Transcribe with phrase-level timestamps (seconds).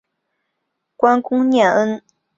[0.95, 2.05] 观功念恩是好汉